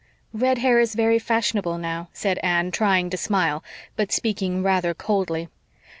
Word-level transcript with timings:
"Red 0.33 0.57
hair 0.57 0.79
is 0.79 0.95
very 0.95 1.19
fashionable 1.19 1.77
now," 1.77 2.09
said 2.11 2.39
Anne, 2.39 2.71
trying 2.71 3.11
to 3.11 3.17
smile, 3.17 3.63
but 3.95 4.11
speaking 4.11 4.63
rather 4.63 4.95
coldly. 4.95 5.47